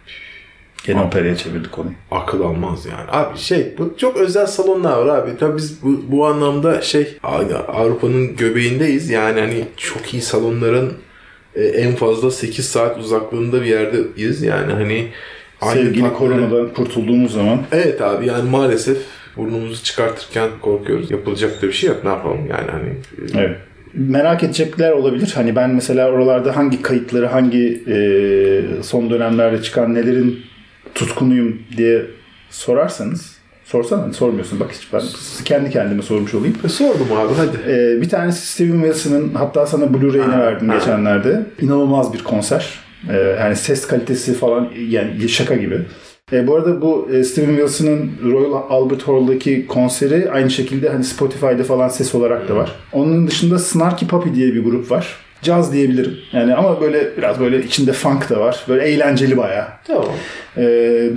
[0.85, 1.95] Gene operaya çevirdik konuyu.
[2.11, 3.11] Akıl almaz yani.
[3.11, 5.31] Abi şey bu çok özel salonlar var abi.
[5.40, 7.19] Tabii biz bu, bu anlamda şey
[7.69, 9.11] Avrupa'nın göbeğindeyiz.
[9.11, 10.92] Yani hani çok iyi salonların
[11.57, 14.42] en fazla 8 saat uzaklığında bir yerdeyiz.
[14.42, 15.09] Yani hani
[15.73, 18.99] Sevgili tatları- koronadan kurtulduğumuz zaman Evet abi yani maalesef
[19.37, 21.11] burnumuzu çıkartırken korkuyoruz.
[21.11, 22.05] Yapılacak da bir şey yok.
[22.05, 22.88] Ne yapalım yani hani.
[22.88, 23.57] e, Evet.
[23.95, 25.33] Merak edecekler olabilir.
[25.35, 30.40] Hani ben mesela oralarda hangi kayıtları, hangi e, son dönemlerde çıkan nelerin
[30.95, 32.03] tutkunuyum diye
[32.51, 33.36] sorarsanız
[33.67, 35.03] sorsana sormuyorsun bak hiç ben
[35.45, 36.57] kendi kendime sormuş olayım.
[36.65, 37.73] E, sordum abi hadi.
[37.73, 41.47] E, bir tanesi Steven Wilson'ın hatta sana Blu-ray'ini verdim geçenlerde.
[41.61, 42.79] İnanılmaz bir konser.
[43.11, 45.81] E, yani ses kalitesi falan yani şaka gibi.
[46.33, 51.65] E, bu arada bu e, Steven Wilson'ın Royal Albert Hall'daki konseri aynı şekilde hani Spotify'da
[51.65, 52.73] falan ses olarak da var.
[52.93, 55.17] Onun dışında Snarky Puppy diye bir grup var.
[55.42, 56.16] Caz diyebilirim.
[56.33, 58.64] Yani ama böyle biraz böyle içinde funk da var.
[58.68, 59.66] Böyle eğlenceli bayağı.
[59.87, 60.09] Tamam.
[60.57, 60.62] E,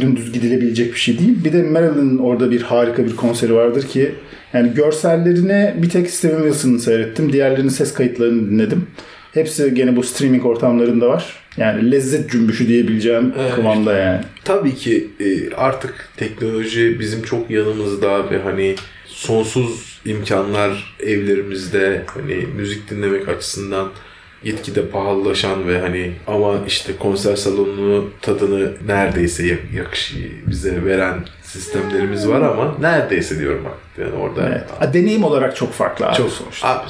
[0.02, 1.44] dümdüz gidilebilecek bir şey değil.
[1.44, 4.16] Bir de Marilyn'in orada bir harika bir konseri vardır ki
[4.54, 7.34] yani görsellerini bir tek Steven Wilson'ı seyrettim.
[7.34, 8.88] Diğerlerinin ses kayıtlarını dinledim.
[9.34, 11.36] Hepsi gene bu streaming ortamlarında var.
[11.58, 13.56] Yani lezzet cümbüşü diyebileceğim Evet.
[13.56, 14.20] kıvamda yani.
[14.44, 22.90] Tabii ki e, artık teknoloji bizim çok yanımızda ve hani sonsuz imkanlar evlerimizde hani müzik
[22.90, 23.88] dinlemek açısından
[24.44, 30.14] gitgide pahalılaşan ve hani ama işte konser salonunu tadını neredeyse yak- yakış
[30.48, 33.78] bize veren sistemlerimiz var ama neredeyse diyorum bak.
[33.98, 34.64] Yani orada Evet.
[34.80, 36.68] Ha, Deneyim olarak çok farklı abi çok sonuçta.
[36.70, 36.90] Abi,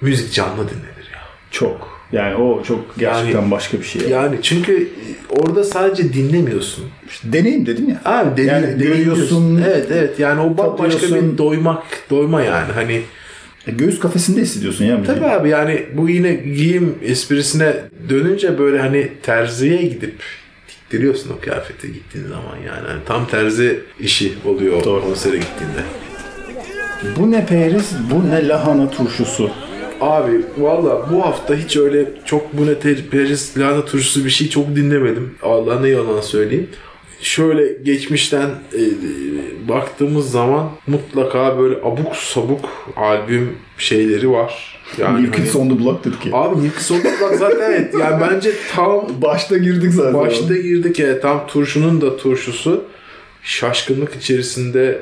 [0.00, 1.18] müzik canlı dinlenir ya.
[1.50, 1.94] Çok.
[2.12, 4.02] Yani o çok gerçekten Yani- başka bir şey.
[4.08, 4.88] Yani çünkü
[5.30, 6.84] orada sadece dinlemiyorsun.
[7.08, 8.00] İşte deneyim dedim ya.
[8.04, 11.32] Abi deni- Yani görüyorsun, Evet evet yani o bambaşka tadıyorsun.
[11.32, 13.02] bir doymak doyma yani hani
[13.66, 15.02] E, göğüs kafesinde hissediyorsun ya.
[15.02, 17.76] Tabii abi yani bu yine giyim esprisine
[18.08, 20.14] dönünce böyle hani terziye gidip
[20.68, 22.88] diktiriyorsun o kıyafeti gittiğin zaman yani.
[22.88, 25.02] Hani tam terzi işi oluyor Doğru.
[25.02, 25.82] konsere gittiğinde.
[27.18, 29.50] Bu ne periz, bu ne lahana turşusu.
[30.00, 32.74] Abi valla bu hafta hiç öyle çok bu ne
[33.10, 35.34] Paris lahana turşusu bir şey çok dinlemedim.
[35.42, 36.68] Allah ne yalan söyleyeyim.
[37.20, 38.80] Şöyle geçmişten e,
[39.68, 44.80] baktığımız zaman mutlaka böyle abuk sabuk albüm şeyleri var.
[44.98, 46.30] Yani Kids hani- on the Block dedik ki.
[46.32, 47.94] Abi Kids on the Block zaten evet.
[48.00, 50.14] Yani bence tam Başta girdik zaten.
[50.14, 52.84] başta girdik ya tam turşunun da turşusu.
[53.42, 55.00] Şaşkınlık içerisinde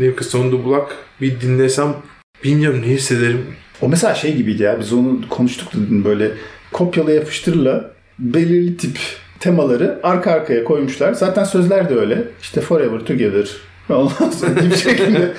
[0.00, 0.86] e, Kids on the Block
[1.20, 1.94] bir dinlesem
[2.44, 3.40] bilmiyorum ne hissederim.
[3.82, 6.30] O mesela şey gibiydi ya biz onu konuştuk da dün böyle
[6.72, 8.98] kopyala yapıştırla belirli tip
[9.44, 11.12] temaları arka arkaya koymuşlar.
[11.12, 12.24] Zaten sözler de öyle.
[12.42, 13.48] İşte Forever Together
[13.90, 15.32] ondan sonra gibi şekilde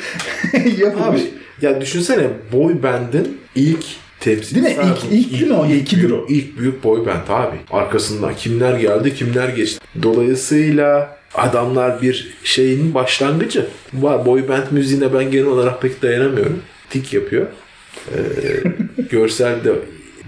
[0.84, 1.22] yapılmış.
[1.22, 1.22] Abi
[1.62, 3.86] ya düşünsene boy band'in ilk
[4.20, 4.84] temsil Değil mi?
[4.84, 5.65] İlk- ilk değil mi o?
[5.65, 6.26] İlkidir o.
[6.30, 7.56] İlk büyük boy band abi.
[7.72, 9.80] Arkasından kimler geldi kimler geçti.
[10.04, 13.65] Dolayısıyla adamlar bir şeyin başlangıcı.
[13.94, 16.60] Var boy band müziğine ben genel olarak pek dayanamıyorum.
[16.89, 17.46] Tik yapıyor.
[18.08, 18.18] Ee,
[19.12, 19.72] görsel de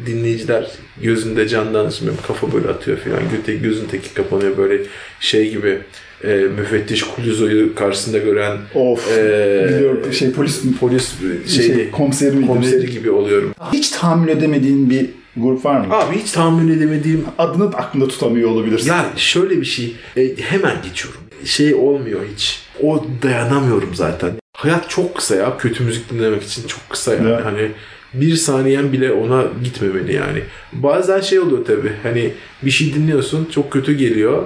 [0.05, 0.67] dinleyiciler
[1.01, 3.19] gözünde canlansın kafa böyle atıyor falan.
[3.31, 4.83] Göte, gözün teki kapanıyor böyle
[5.19, 5.79] şey gibi
[6.23, 9.17] e, müfettiş Kuluzo'yu karşısında gören Of.
[9.17, 11.13] Ee, Biliyorum şey polis polis
[11.47, 12.47] şey, şeyi komiseri miydi?
[12.47, 13.51] komiseri gibi oluyorum.
[13.73, 15.05] Hiç tahammül edemediğin bir
[15.37, 15.93] grup var mı?
[15.93, 18.89] Abi hiç tahammül edemediğim Adını da aklında tutamıyor olabilirsin.
[18.89, 21.21] ya şöyle bir şey e, hemen geçiyorum.
[21.45, 22.59] Şey olmuyor hiç.
[22.83, 24.31] O dayanamıyorum zaten.
[24.57, 25.57] Hayat çok kısa ya.
[25.57, 27.29] Kötü müzik dinlemek için çok kısa yani.
[27.29, 27.45] Evet.
[27.45, 27.71] Hani
[28.21, 30.39] bir saniyen bile ona gitmemeli yani.
[30.73, 31.91] Bazen şey oluyor tabii.
[32.03, 32.31] Hani
[32.63, 34.43] bir şey dinliyorsun çok kötü geliyor.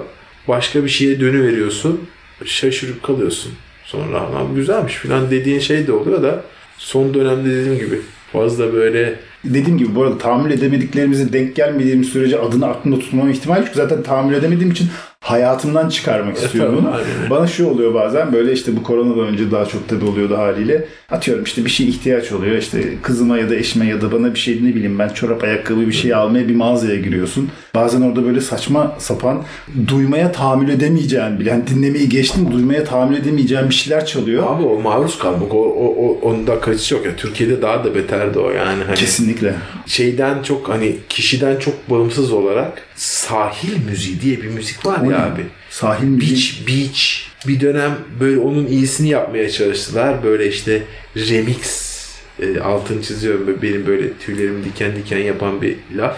[0.48, 2.00] Başka bir şeye dönüveriyorsun.
[2.44, 3.52] Şaşırıp kalıyorsun.
[3.84, 6.44] Sonra lan güzelmiş falan dediğin şey de oluyor da
[6.78, 8.00] son dönemde dediğim gibi
[8.32, 13.60] fazla böyle Dediğim gibi bu arada tahammül edemediklerimize denk gelmediğimiz sürece adını aklımda tutmama ihtimali
[13.60, 13.68] yok.
[13.74, 14.88] Zaten tahammül edemediğim için
[15.22, 16.94] hayatımdan çıkarmak istiyorum bunu.
[17.30, 20.84] Bana şu oluyor bazen böyle işte bu koronadan önce daha çok tabii oluyordu haliyle.
[21.10, 22.56] Atıyorum işte bir şey ihtiyaç oluyor.
[22.56, 25.80] İşte kızıma ya da eşime ya da bana bir şey ne bileyim ben çorap ayakkabı
[25.80, 27.48] bir şey almaya bir mağazaya giriyorsun.
[27.74, 29.42] Bazen orada böyle saçma sapan
[29.88, 31.50] duymaya tahammül edemeyeceğin bile.
[31.50, 34.44] Yani dinlemeyi geçtim duymaya tahammül edemeyeceğin bir şeyler çalıyor.
[34.46, 37.16] Abi o maruz kalmak o, o, o onda kaçış yok ya.
[37.16, 38.84] Türkiye'de daha da beterdi o yani.
[38.84, 39.54] Hani Kesinlikle.
[39.86, 45.26] şeyden çok hani kişiden çok bağımsız olarak sahil müziği diye bir müzik var O ya
[45.26, 45.46] abi.
[45.70, 46.30] Sahil müziği.
[46.30, 50.22] Beach Beach bir dönem böyle onun iyisini yapmaya çalıştılar.
[50.22, 50.82] Böyle işte
[51.16, 51.92] remix
[52.40, 56.16] e, altını çiziyorum benim böyle tüylerimi diken diken yapan bir laf.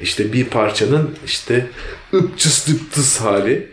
[0.00, 1.66] İşte bir parçanın işte
[2.14, 3.68] ıpçıs dıptıs hali.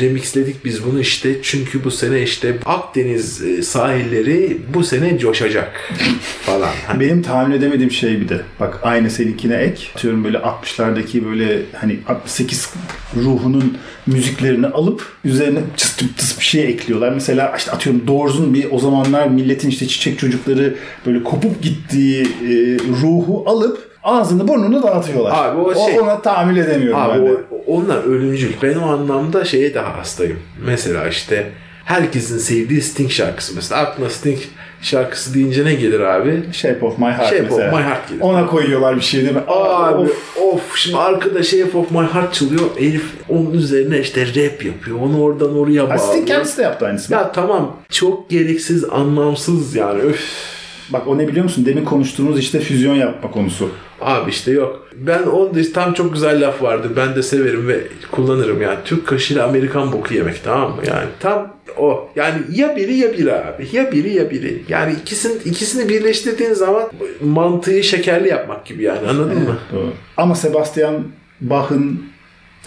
[0.00, 5.92] Remixledik biz bunu işte çünkü bu sene işte Akdeniz e, sahilleri bu sene coşacak
[6.42, 6.70] falan.
[6.86, 8.40] Hani Benim tahammül edemediğim şey bir de.
[8.60, 9.82] Bak aynı seninkine ek.
[9.94, 12.70] Atıyorum böyle 60'lardaki böyle hani 68
[13.16, 17.12] ruhunun müziklerini alıp üzerine çıs tıs bir şey ekliyorlar.
[17.12, 20.74] Mesela işte atıyorum Doors'un bir o zamanlar milletin işte çiçek çocukları
[21.06, 25.48] böyle kopup gittiği e, ruhu alıp ağzını burnunu dağıtıyorlar.
[25.48, 27.32] Abi o şey- ona tahammül edemiyorum Abi ben de.
[27.32, 28.52] o, onlar ölümcül.
[28.62, 30.38] Ben o anlamda şeye daha hastayım.
[30.66, 31.46] Mesela işte
[31.84, 33.80] herkesin sevdiği Sting şarkısı mesela.
[33.80, 34.38] Aklına Sting
[34.82, 36.42] şarkısı deyince ne gelir abi?
[36.52, 37.76] Shape of My Heart Shape of mesela.
[37.76, 38.20] My Heart gelir.
[38.20, 39.42] Ona koyuyorlar bir şey değil mi?
[39.48, 40.36] Abi Of.
[40.42, 40.76] of.
[40.76, 42.60] şimdi arkada Shape of My Heart çalıyor.
[42.78, 44.98] Elif onun üzerine işte rap yapıyor.
[45.02, 45.98] Onu oradan oraya bağlıyor.
[45.98, 47.16] Sting kendisi de yaptı aynısını.
[47.16, 50.57] Ya tamam çok gereksiz anlamsız yani öf.
[50.92, 51.66] Bak o ne biliyor musun?
[51.66, 53.70] Demin konuştuğumuz işte füzyon yapma konusu.
[54.00, 54.88] Abi işte yok.
[54.96, 56.88] Ben onun da tam çok güzel laf vardı.
[56.96, 57.80] Ben de severim ve
[58.12, 58.78] kullanırım yani.
[58.84, 60.82] Türk kaşığıyla Amerikan boku yemek tamam mı?
[60.86, 62.08] Yani tam o.
[62.16, 63.68] Yani ya biri ya biri abi.
[63.72, 64.62] Ya biri ya biri.
[64.68, 66.82] Yani ikisini, ikisini birleştirdiğin zaman
[67.22, 69.58] mantığı şekerli yapmak gibi yani anladın mı?
[69.72, 69.92] Doğru.
[70.16, 71.04] Ama Sebastian
[71.40, 72.02] Bach'ın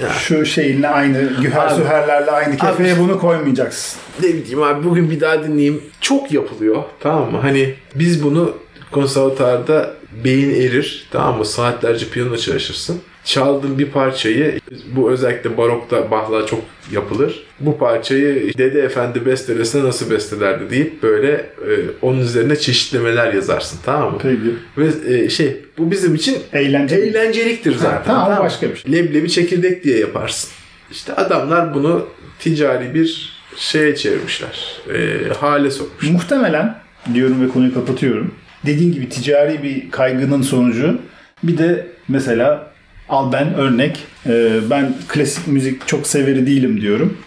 [0.02, 0.10] Ya.
[0.10, 4.00] şu şeyinle aynı, güher Abi- süherlerle aynı kefeye bunu koymayacaksın.
[4.24, 5.84] Ne bileyim abi bugün bir daha dinleyeyim.
[6.02, 7.38] Çok yapılıyor tamam mı?
[7.42, 8.54] Hani biz bunu
[8.92, 11.46] konservatuarda beyin erir tamam mı?
[11.46, 13.02] Saatlerce piyano çalışırsın.
[13.24, 14.60] Çaldığın bir parçayı
[14.96, 17.44] bu özellikle barokta Bach'la çok yapılır.
[17.60, 24.12] Bu parçayı Dede Efendi bestelesine nasıl bestelerdi deyip böyle e, onun üzerine çeşitlemeler yazarsın tamam
[24.14, 24.20] mı?
[24.22, 24.56] Peki.
[24.78, 27.02] Ve e, şey bu bizim için Eğlenceli.
[27.02, 28.04] eğlenceliktir zaten.
[28.06, 28.40] tamam, mı?
[28.40, 28.92] başka bir şey.
[28.94, 30.50] Leblebi çekirdek diye yaparsın.
[30.92, 32.08] İşte adamlar bunu
[32.40, 34.82] ticari bir şeye çevirmişler.
[34.94, 36.12] E, hale sokmuşlar.
[36.12, 36.76] Muhtemelen
[37.14, 38.36] diyorum ve konuyu kapatıyorum.
[38.66, 41.00] Dediğin gibi ticari bir kaygının sonucu
[41.44, 42.71] bir de mesela
[43.12, 47.18] al ben örnek e, ben klasik müzik çok severi değilim diyorum.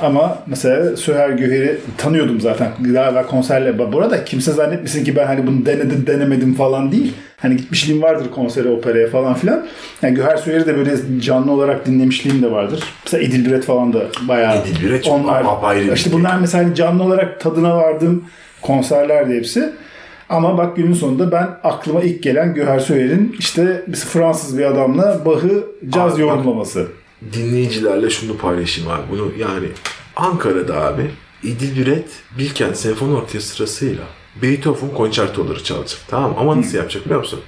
[0.00, 2.68] Ama mesela Süher Göher'i tanıyordum zaten.
[2.80, 3.92] Galiba konserle.
[3.92, 7.12] Bu arada kimse zannetmesin ki ben hani bunu denedim denemedim falan değil.
[7.36, 9.66] Hani gitmişliğim vardır konsere, operaya falan filan.
[10.02, 12.82] Yani Göher Süher'i de böyle canlı olarak dinlemişliğim de vardır.
[13.04, 14.62] Mesela İdil Biret falan da bayağı.
[14.62, 18.24] İdil Biret çok apayrı bir İşte bunlar mesela hani canlı olarak tadına vardığım
[18.62, 19.72] konserlerdi hepsi.
[20.28, 25.66] Ama bak günün sonunda ben aklıma ilk gelen Göher Süher'in işte Fransız bir adamla Bach'ı
[25.88, 26.86] caz Abi yorumlaması.
[27.32, 29.02] dinleyicilerle şunu paylaşayım abi.
[29.10, 29.66] Bunu yani
[30.16, 31.10] Ankara'da abi
[31.42, 32.08] İdil Biret
[32.38, 34.02] Bilkent Senfoni Orkestrası'yla
[34.42, 36.00] Beethoven konçertoları çalacak.
[36.08, 37.40] Tamam ama nasıl yapacak biliyor musun?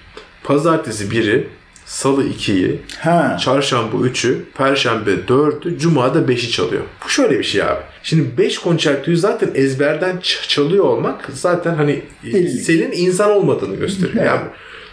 [0.45, 1.49] Pazartesi biri,
[1.87, 3.37] salı 2'yi, Ha.
[3.41, 6.83] çarşamba 3'ü, perşembe 4'ü, cuma da 5'i çalıyor.
[7.05, 7.81] Bu şöyle bir şey abi.
[8.09, 10.18] Şimdi 5 konçertoyu zaten ezberden
[10.49, 12.62] çalıyor olmak zaten hani Delilik.
[12.62, 14.25] senin insan olmadığını gösteriyor.
[14.25, 14.40] Yani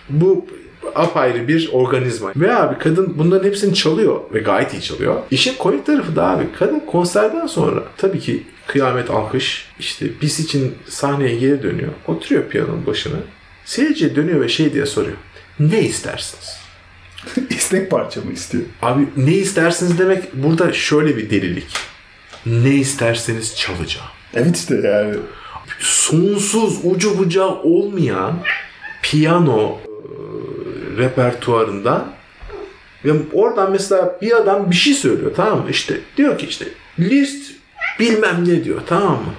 [0.10, 0.46] bu
[0.96, 2.32] apayrı bir organizma.
[2.36, 5.16] Ve abi kadın bunların hepsini çalıyor ve gayet iyi çalıyor.
[5.32, 10.76] İşin komik tarafı da abi kadın konserden sonra tabii ki kıyamet alkış işte biz için
[10.88, 11.92] sahneye geri dönüyor.
[12.08, 13.18] Oturuyor piyanonun başına.
[13.66, 15.18] Seyirciye dönüyor ve şey diye soruyor.
[15.60, 16.58] Ne istersiniz?
[17.50, 18.64] İstek parça mı istiyor?
[18.82, 21.95] Abi ne istersiniz demek burada şöyle bir delilik.
[22.46, 24.08] Ne isterseniz çalacağım.
[24.34, 25.16] Evet işte yani.
[25.80, 28.40] Sonsuz ucu bucağı olmayan
[29.02, 29.88] piyano e,
[30.98, 32.06] repertuarında
[33.06, 35.70] ve oradan mesela bir adam bir şey söylüyor tamam mı?
[35.70, 36.66] İşte diyor ki işte
[37.00, 37.52] list
[38.00, 39.34] bilmem ne diyor tamam mı?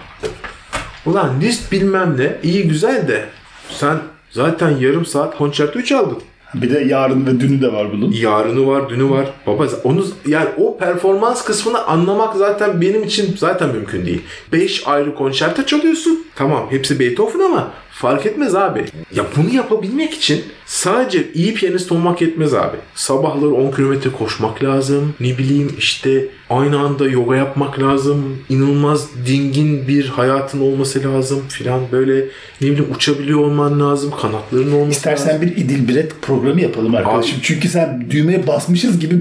[1.07, 3.29] Ulan list bilmem ne iyi güzel de
[3.71, 3.99] sen
[4.31, 6.23] zaten yarım saat konçerto çaldın.
[6.63, 8.13] Bir de yarın ve dünü de var bunun.
[8.13, 9.27] Yarını var, dünü var.
[9.47, 14.23] Baba onu yani o performans kısmını anlamak zaten benim için zaten mümkün değil.
[14.53, 16.25] 5 ayrı konçerto çalıyorsun.
[16.37, 18.85] Tamam hepsi Beethoven ama fark etmez abi.
[19.15, 22.77] Ya bunu yapabilmek için sadece iyi piyanist olmak yetmez abi.
[22.95, 25.15] Sabahları 10 kilometre koşmak lazım.
[25.21, 28.39] Ne bileyim işte aynı anda yoga yapmak lazım.
[28.49, 31.81] İnanılmaz dingin bir hayatın olması lazım filan.
[31.93, 32.25] Böyle
[32.61, 34.11] ne bileyim uçabiliyor olman lazım.
[34.21, 34.91] Kanatların olması lazım.
[34.91, 37.39] İstersen bir İdil Biret programı yapalım arkadaşım.
[37.43, 39.15] Çünkü sen düğmeye basmışız gibi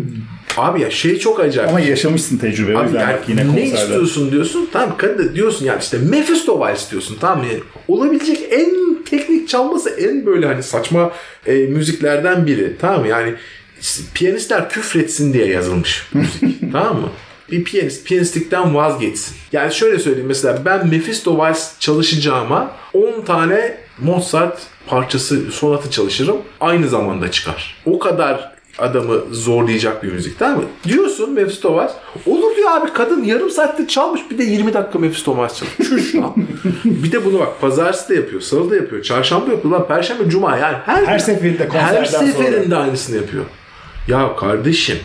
[0.58, 1.70] Abi ya şey çok acayip.
[1.70, 2.78] ama yaşamışsın tecrübe.
[2.78, 3.82] Abi yani yine ne konserde.
[3.82, 4.70] istiyorsun diyorsun.
[4.74, 7.18] Tamam kadın diyorsun yani işte Mephisto Vals diyorsun.
[7.22, 7.46] Tamam?
[7.52, 11.12] Yani olabilecek en teknik çalması en böyle hani saçma
[11.46, 12.74] e, müziklerden biri.
[12.82, 13.08] Tamam mı?
[13.08, 13.34] Yani
[14.14, 16.44] piyanistler küfretsin diye yazılmış müzik.
[16.72, 17.10] tamam mı?
[17.52, 19.36] Bir piyanist piyanistlikten vazgeçsin.
[19.52, 26.38] Yani şöyle söyleyeyim mesela ben Mephisto Vals çalışacağıma 10 tane Mozart parçası sonatı çalışırım.
[26.62, 27.76] Aynı zamanda çıkar.
[27.86, 30.64] O kadar adamı zorlayacak bir müzik tamam mı?
[30.84, 31.92] Diyorsun Mephisto Vals.
[32.26, 35.76] Olur diyor abi kadın yarım saatte çalmış bir de 20 dakika Mephisto Vals çalmış.
[35.90, 36.34] Çüş lan.
[36.86, 40.58] bir de bunu bak pazartesi de yapıyor, salı da yapıyor, çarşamba yapıyor lan perşembe, cuma
[40.58, 42.26] yani her, Her seferinde konserden her sonra.
[42.28, 43.44] seferinde aynısını yapıyor.
[44.08, 44.98] Ya kardeşim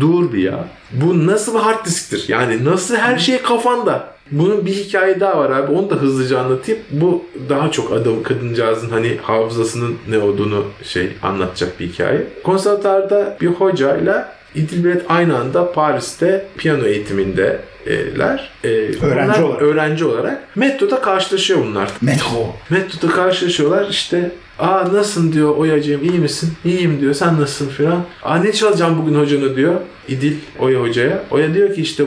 [0.00, 0.64] dur bir ya.
[0.92, 2.24] Bu nasıl bir hard disktir?
[2.28, 4.15] Yani nasıl her şey kafanda?
[4.30, 5.72] Bunun bir hikaye daha var abi.
[5.72, 6.80] Onu da hızlıca anlatayım.
[6.90, 12.26] Bu daha çok adam kadıncağızın hani hafızasının ne olduğunu şey anlatacak bir hikaye.
[12.42, 18.50] Konservatuarda bir hocayla İdilbret aynı anda Paris'te piyano eğitimindeler.
[18.64, 18.68] Ee,
[19.02, 19.62] Öğrenci olarak.
[19.62, 20.56] Öğrenci olarak.
[20.56, 21.90] Metroda karşılaşıyor bunlar.
[22.00, 22.54] Metro.
[22.70, 26.52] Metroda karşılaşıyorlar işte Aa nasılsın diyor Oya'cığım iyi misin?
[26.64, 28.04] İyiyim diyor sen nasılsın filan.
[28.22, 29.74] Aa ne çalacağım bugün hocana diyor
[30.08, 31.22] İdil Oya hocaya.
[31.30, 32.04] Oya diyor ki işte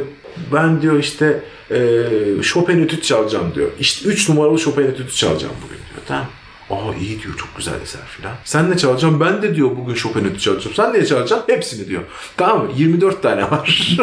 [0.54, 1.40] ben diyor işte
[1.72, 1.78] e,
[2.42, 3.70] Chopin etüt çalacağım diyor.
[3.80, 6.02] İşte 3 numaralı Chopin etütü çalacağım bugün diyor.
[6.08, 6.26] Tamam.
[6.70, 8.34] Aa iyi diyor çok güzel eser filan.
[8.44, 9.20] Sen ne çalacaksın?
[9.20, 10.76] Ben de diyor bugün Chopin etütü çalacağım.
[10.76, 11.54] Sen ne çalacaksın?
[11.54, 12.02] Hepsini diyor.
[12.38, 12.72] Tamam mı?
[12.78, 13.98] 24 tane var.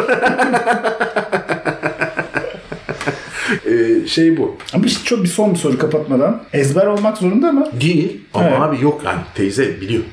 [3.65, 4.57] Ee, şey bu.
[4.73, 6.43] Ama işte çok bir son bir soru kapatmadan.
[6.53, 7.67] Ezber olmak zorunda mı?
[7.81, 8.59] Değil ama Evet.
[8.61, 10.03] abi yok yani teyze biliyor.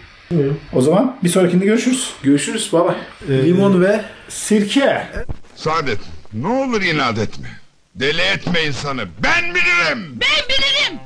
[0.72, 2.10] O zaman bir sonrakinde görüşürüz.
[2.22, 2.96] Görüşürüz baba.
[3.28, 5.06] Limon ve sirke.
[5.56, 6.00] Saadet,
[6.32, 7.48] ne olur inat etme.
[7.94, 10.20] Deli etme insanı, ben bilirim!
[10.20, 11.00] Ben bilirim!